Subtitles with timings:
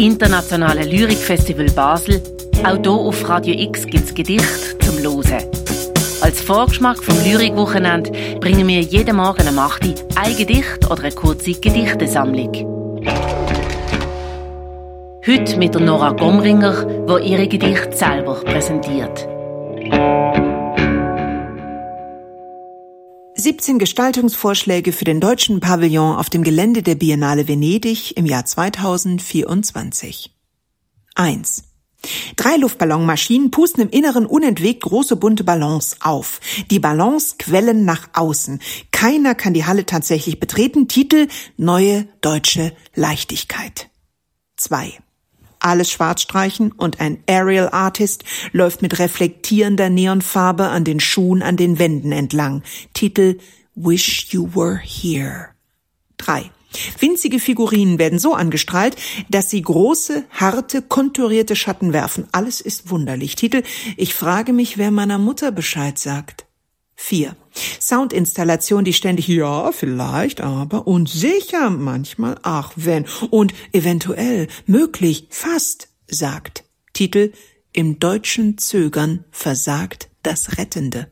[0.00, 2.22] internationale Lyrikfestival Basel.
[2.64, 5.38] Auch hier auf Radio X gibt es Gedichte zum Losen.
[6.22, 8.10] Als Vorgeschmack vom Lyrikwochenende
[8.40, 12.52] bringen wir jeden Morgen am 8 Uhr ein Gedicht oder eine kurze Gedichtesammlung.
[15.26, 19.28] Heute mit der Nora Gomringer, die ihre Gedichte selber präsentiert.
[23.40, 30.34] 17 Gestaltungsvorschläge für den deutschen Pavillon auf dem Gelände der Biennale Venedig im Jahr 2024.
[31.14, 31.64] 1.
[32.36, 36.40] Drei Luftballonmaschinen pusten im Inneren unentwegt große bunte Ballons auf.
[36.70, 38.60] Die Ballons quellen nach außen.
[38.92, 40.86] Keiner kann die Halle tatsächlich betreten.
[40.88, 43.88] Titel Neue deutsche Leichtigkeit.
[44.56, 44.98] 2
[45.60, 51.56] alles schwarz streichen und ein Aerial Artist läuft mit reflektierender Neonfarbe an den Schuhen an
[51.56, 52.62] den Wänden entlang.
[52.94, 53.38] Titel
[53.74, 55.50] Wish You Were Here.
[56.18, 56.50] 3.
[56.98, 58.96] Winzige Figurinen werden so angestrahlt,
[59.28, 62.28] dass sie große, harte, konturierte Schatten werfen.
[62.32, 63.34] Alles ist wunderlich.
[63.34, 63.62] Titel
[63.96, 66.46] Ich frage mich, wer meiner Mutter Bescheid sagt.
[67.02, 67.34] 4.
[67.80, 75.88] Soundinstallation, die ständig ja, vielleicht, aber und sicher manchmal, ach wenn und eventuell, möglich, fast
[76.06, 76.64] sagt.
[76.92, 77.32] Titel
[77.72, 81.10] Im deutschen Zögern versagt das Rettende.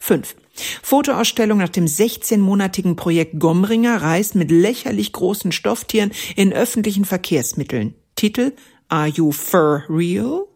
[0.00, 0.34] 5.
[0.82, 7.94] Fotoausstellung nach dem 16-monatigen Projekt Gomringer reist mit lächerlich großen Stofftieren in öffentlichen Verkehrsmitteln.
[8.16, 8.52] Titel
[8.88, 10.46] Are You For Real?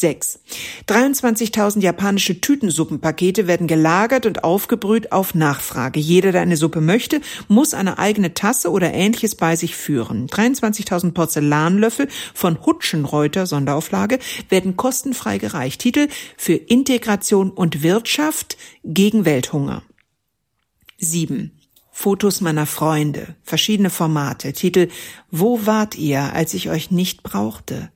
[0.00, 0.40] 6.
[0.88, 6.00] 23.000 japanische Tütensuppenpakete werden gelagert und aufgebrüht auf Nachfrage.
[6.00, 10.26] Jeder, der eine Suppe möchte, muss eine eigene Tasse oder ähnliches bei sich führen.
[10.28, 15.82] 23.000 Porzellanlöffel von Hutschenreuter Sonderauflage werden kostenfrei gereicht.
[15.82, 19.82] Titel für Integration und Wirtschaft gegen Welthunger.
[20.96, 21.52] 7.
[21.92, 24.88] Fotos meiner Freunde, verschiedene Formate, Titel
[25.30, 27.90] Wo wart ihr, als ich euch nicht brauchte?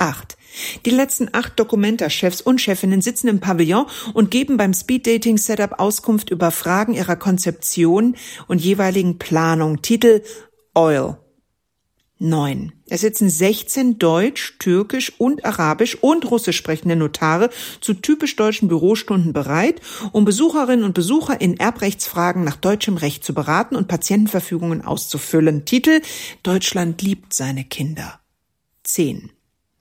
[0.00, 0.36] 8.
[0.84, 6.50] Die letzten acht Dokumenta-Chefs und Chefinnen sitzen im Pavillon und geben beim Speed-Dating-Setup Auskunft über
[6.50, 8.16] Fragen ihrer Konzeption
[8.48, 9.82] und jeweiligen Planung.
[9.82, 10.22] Titel
[10.74, 11.18] Oil.
[12.22, 12.72] 9.
[12.86, 17.48] Es sitzen 16 Deutsch, Türkisch und Arabisch und Russisch sprechende Notare
[17.80, 19.80] zu typisch deutschen Bürostunden bereit,
[20.12, 25.64] um Besucherinnen und Besucher in Erbrechtsfragen nach deutschem Recht zu beraten und Patientenverfügungen auszufüllen.
[25.64, 26.02] Titel
[26.42, 28.20] Deutschland liebt seine Kinder.
[28.84, 29.30] 10.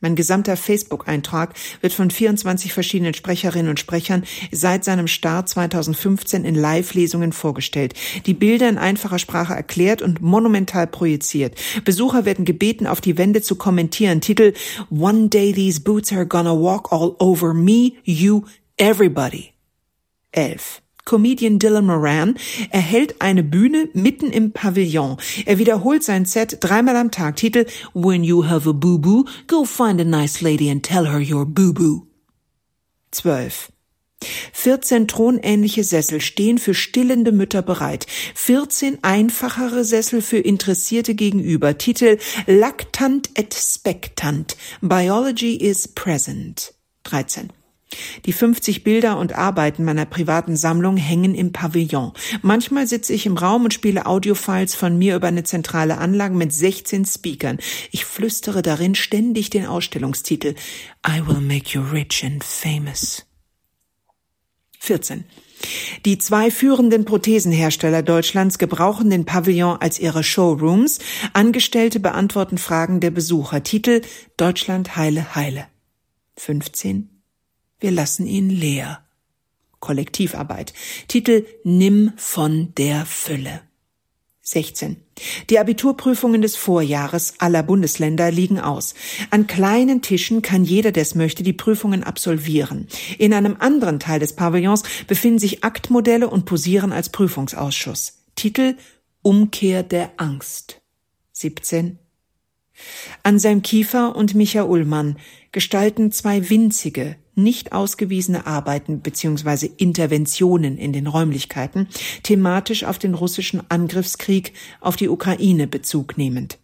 [0.01, 6.55] Mein gesamter Facebook-Eintrag wird von 24 verschiedenen Sprecherinnen und Sprechern seit seinem Start 2015 in
[6.55, 7.93] Live-Lesungen vorgestellt.
[8.25, 11.55] Die Bilder in einfacher Sprache erklärt und monumental projiziert.
[11.83, 14.21] Besucher werden gebeten, auf die Wände zu kommentieren.
[14.21, 14.53] Titel
[14.89, 18.43] One day these boots are gonna walk all over me, you,
[18.77, 19.53] everybody.
[20.31, 20.81] 11.
[21.09, 22.37] Comedian Dylan Moran
[22.69, 25.17] erhält eine Bühne mitten im Pavillon.
[25.47, 27.35] Er wiederholt sein Set dreimal am Tag.
[27.35, 27.65] Titel
[27.95, 32.05] When you have a boo-boo, go find a nice lady and tell her your boo-boo.
[33.09, 33.71] 12.
[34.53, 38.05] 14 thronähnliche Sessel stehen für stillende Mütter bereit.
[38.35, 41.79] 14 einfachere Sessel für Interessierte gegenüber.
[41.79, 44.55] Titel Lactant et Spectant.
[44.81, 46.75] Biology is present.
[47.05, 47.49] 13.
[48.25, 52.13] Die 50 Bilder und Arbeiten meiner privaten Sammlung hängen im Pavillon.
[52.41, 56.53] Manchmal sitze ich im Raum und spiele Audiofiles von mir über eine zentrale Anlage mit
[56.53, 57.57] 16 Speakern.
[57.91, 60.55] Ich flüstere darin ständig den Ausstellungstitel
[61.07, 63.25] I will make you rich and famous.
[64.79, 65.25] 14.
[66.05, 70.99] Die zwei führenden Prothesenhersteller Deutschlands gebrauchen den Pavillon als ihre Showrooms.
[71.33, 73.63] Angestellte beantworten Fragen der Besucher.
[73.63, 74.01] Titel
[74.37, 75.67] Deutschland heile heile.
[76.37, 77.18] 15
[77.79, 79.03] wir lassen ihn leer.
[79.79, 80.73] Kollektivarbeit.
[81.07, 83.61] Titel Nimm von der Fülle.
[84.41, 84.97] 16.
[85.49, 88.95] Die Abiturprüfungen des Vorjahres aller Bundesländer liegen aus.
[89.29, 92.87] An kleinen Tischen kann jeder, der es möchte, die Prüfungen absolvieren.
[93.19, 98.23] In einem anderen Teil des Pavillons befinden sich Aktmodelle und posieren als Prüfungsausschuss.
[98.35, 98.75] Titel
[99.21, 100.81] Umkehr der Angst.
[101.33, 101.99] 17.
[103.21, 105.17] Anselm Kiefer und Micha Ullmann
[105.51, 109.69] gestalten zwei winzige, nicht ausgewiesene Arbeiten bzw.
[109.77, 111.87] Interventionen in den Räumlichkeiten,
[112.23, 116.57] thematisch auf den russischen Angriffskrieg auf die Ukraine Bezug nehmend.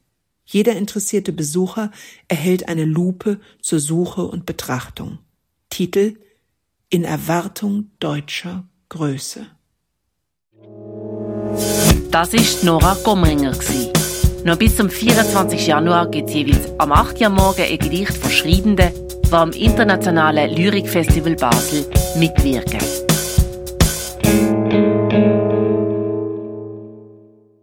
[0.46, 1.92] Jeder interessierte Besucher
[2.28, 5.18] erhält eine Lupe zur Suche und Betrachtung.
[5.70, 6.18] Titel
[6.90, 9.48] In Erwartung deutscher Größe.
[12.12, 13.54] Das ist Nora Gomringer.
[14.46, 15.66] Noch bis zum 24.
[15.66, 17.20] Januar gibt es jeweils am 8.
[17.22, 18.92] Uhr morgen ein Gedicht von Schreibenden,
[19.34, 21.86] am Internationalen Lyrikfestival Basel
[22.20, 23.05] mitwirken.